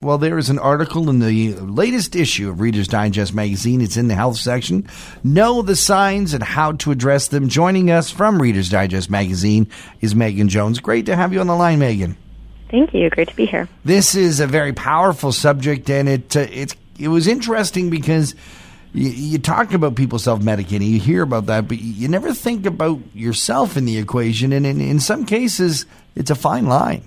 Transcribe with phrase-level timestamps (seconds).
[0.00, 3.80] Well, there is an article in the latest issue of Reader's Digest magazine.
[3.80, 4.86] It's in the health section.
[5.24, 7.48] Know the signs and how to address them.
[7.48, 9.66] Joining us from Reader's Digest magazine
[10.00, 10.78] is Megan Jones.
[10.78, 12.16] Great to have you on the line, Megan.
[12.70, 13.10] Thank you.
[13.10, 13.68] Great to be here.
[13.84, 18.36] This is a very powerful subject, and it uh, it's it was interesting because
[18.92, 22.66] you, you talk about people self medicating, you hear about that, but you never think
[22.66, 27.02] about yourself in the equation, and in, in some cases, it's a fine line.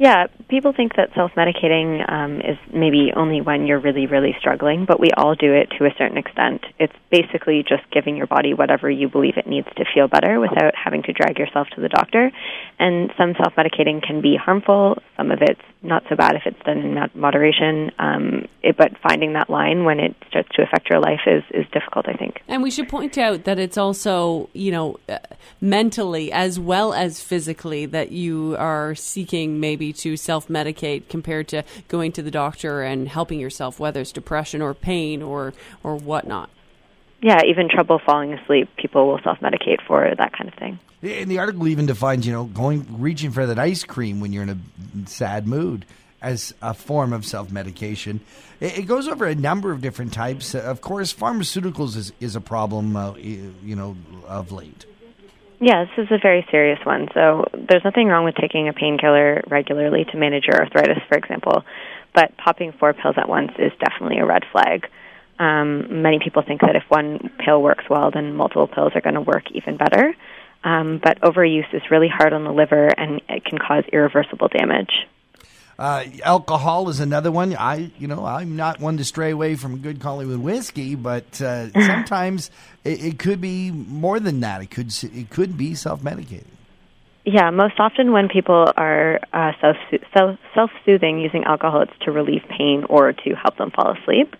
[0.00, 4.86] Yeah, people think that self medicating um, is maybe only when you're really, really struggling,
[4.86, 6.62] but we all do it to a certain extent.
[6.78, 10.72] It's basically just giving your body whatever you believe it needs to feel better without
[10.74, 12.30] having to drag yourself to the doctor.
[12.78, 16.60] And some self medicating can be harmful, some of it's not so bad if it's
[16.64, 21.00] done in moderation, um, it, but finding that line when it starts to affect your
[21.00, 22.40] life is, is difficult, I think.
[22.48, 25.18] And we should point out that it's also, you know, uh,
[25.60, 31.64] mentally as well as physically that you are seeking maybe to self medicate compared to
[31.88, 36.50] going to the doctor and helping yourself, whether it's depression or pain or or whatnot.
[37.22, 40.78] Yeah, even trouble falling asleep, people will self medicate for that kind of thing.
[41.02, 44.42] And the article even defines, you know, going reaching for that ice cream when you're
[44.42, 45.86] in a sad mood
[46.22, 48.20] as a form of self medication.
[48.60, 50.54] It, goes over a number of different types.
[50.54, 54.84] Of course, pharmaceuticals is, is a problem, uh, you know, of late.
[55.60, 57.08] Yeah, this is a very serious one.
[57.12, 61.64] So there's nothing wrong with taking a painkiller regularly to manage your arthritis, for example,
[62.14, 64.86] but popping four pills at once is definitely a red flag.
[65.38, 69.14] Um, many people think that if one pill works well, then multiple pills are going
[69.14, 70.14] to work even better.
[70.64, 74.92] Um, but overuse is really hard on the liver and it can cause irreversible damage.
[75.80, 77.56] Uh, alcohol is another one.
[77.56, 81.70] I, you know, I'm not one to stray away from good Collingwood whiskey, but uh,
[81.86, 82.50] sometimes
[82.84, 84.60] it, it, could be more than that.
[84.60, 86.44] It could it could be self medicating.
[87.24, 89.76] Yeah, most often when people are uh, self
[90.54, 94.36] self soothing using alcohol, it's to relieve pain or to help them fall asleep.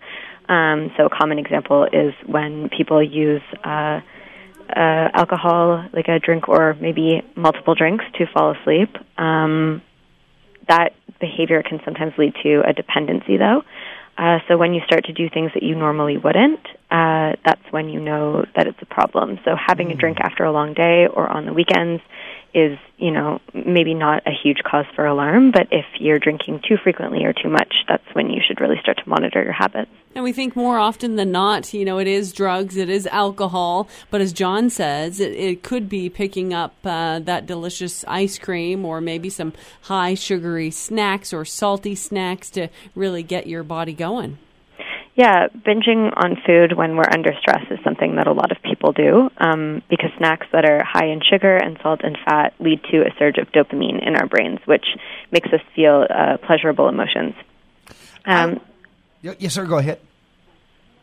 [0.47, 3.41] Um, so a common example is when people use.
[3.63, 4.01] Uh,
[4.73, 8.95] uh, alcohol, like a drink or maybe multiple drinks to fall asleep.
[9.17, 9.81] Um,
[10.71, 13.63] that behavior can sometimes lead to a dependency, though.
[14.17, 16.59] Uh, so when you start to do things that you normally wouldn't,
[16.91, 19.39] uh, that's when you know that it's a problem.
[19.45, 20.25] So having a drink mm.
[20.25, 22.01] after a long day or on the weekends
[22.53, 26.77] is, you know, maybe not a huge cause for alarm, but if you're drinking too
[26.81, 29.91] frequently or too much, that's when you should really start to monitor your habits.
[30.13, 33.87] And we think more often than not, you know, it is drugs, it is alcohol,
[34.09, 38.83] but as John says, it, it could be picking up uh, that delicious ice cream
[38.83, 39.53] or maybe some
[39.83, 44.37] high sugary snacks or salty snacks to really get your body going.
[45.15, 48.93] Yeah, binging on food when we're under stress is something that a lot of people
[48.93, 53.01] do um, because snacks that are high in sugar and salt and fat lead to
[53.01, 54.85] a surge of dopamine in our brains, which
[55.31, 57.33] makes us feel uh, pleasurable emotions.
[58.25, 58.61] Um, um,
[59.21, 59.65] yes, sir.
[59.65, 59.99] Go ahead.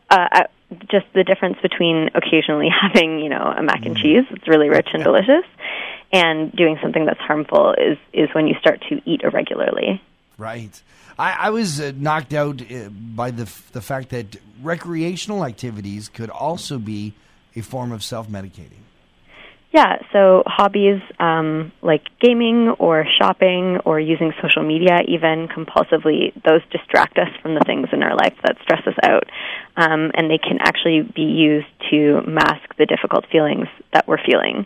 [0.09, 0.45] Uh,
[0.91, 4.03] just the difference between occasionally having, you know, a mac and mm.
[4.03, 5.45] cheese that's really rich and delicious,
[6.13, 10.03] and doing something that's harmful is is when you start to eat irregularly.
[10.39, 10.81] Right.
[11.19, 16.31] I, I was uh, knocked out uh, by the the fact that recreational activities could
[16.31, 17.13] also be
[17.57, 18.85] a form of self medicating.
[19.73, 26.63] Yeah, so hobbies um, like gaming or shopping or using social media, even compulsively, those
[26.71, 29.25] distract us from the things in our life that stress us out.
[29.77, 34.65] Um, and they can actually be used to mask the difficult feelings that we're feeling.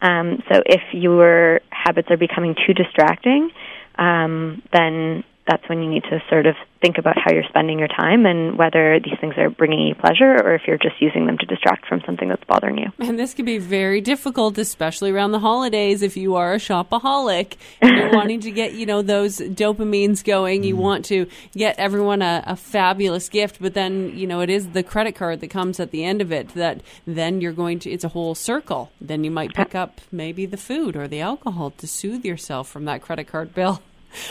[0.00, 3.50] Um, so if your habits are becoming too distracting,
[3.98, 7.88] um, then that's when you need to sort of think about how you're spending your
[7.88, 11.36] time and whether these things are bringing you pleasure or if you're just using them
[11.38, 12.86] to distract from something that's bothering you.
[12.98, 17.56] And this can be very difficult, especially around the holidays if you are a shopaholic
[17.80, 20.64] and you're wanting to get, you know, those dopamines going.
[20.64, 20.80] You mm.
[20.80, 24.82] want to get everyone a, a fabulous gift, but then, you know, it is the
[24.82, 28.04] credit card that comes at the end of it that then you're going to, it's
[28.04, 28.90] a whole circle.
[29.00, 32.86] Then you might pick up maybe the food or the alcohol to soothe yourself from
[32.86, 33.82] that credit card bill.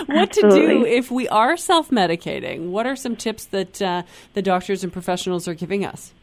[0.06, 0.60] What Absolutely.
[0.60, 2.70] to do if we are self medicating?
[2.70, 4.04] What are some tips that uh,
[4.34, 6.13] the doctors and professionals are giving us?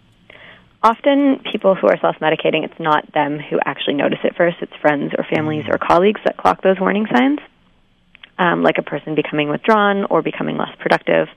[0.82, 4.73] Often, people who are self medicating, it's not them who actually notice it first, it's
[4.81, 7.38] friends or families or colleagues that clock those warning signs,
[8.38, 11.29] um, like a person becoming withdrawn or becoming less productive.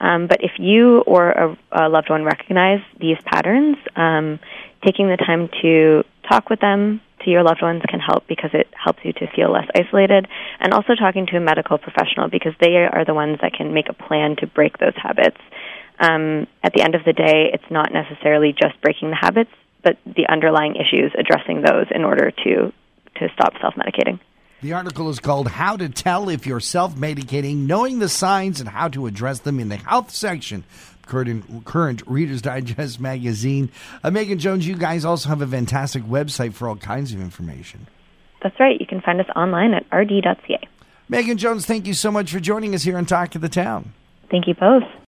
[0.00, 4.38] Um, but if you or a, a, loved one recognize these patterns, um,
[4.84, 9.00] taking the time to talk with them, your loved ones can help because it helps
[9.04, 10.26] you to feel less isolated.
[10.60, 13.88] And also talking to a medical professional because they are the ones that can make
[13.88, 15.38] a plan to break those habits.
[16.00, 19.50] Um, at the end of the day, it's not necessarily just breaking the habits,
[19.82, 22.72] but the underlying issues, addressing those in order to,
[23.16, 24.20] to stop self medicating.
[24.60, 28.68] The article is called How to Tell If You're Self Medicating, Knowing the Signs and
[28.68, 30.64] How to Address Them in the Health section.
[31.06, 33.70] Current, current Reader's Digest magazine.
[34.02, 37.86] Uh, Megan Jones, you guys also have a fantastic website for all kinds of information.
[38.42, 38.78] That's right.
[38.80, 40.68] You can find us online at rd.ca.
[41.08, 43.92] Megan Jones, thank you so much for joining us here on Talk of the Town.
[44.28, 44.82] Thank you both.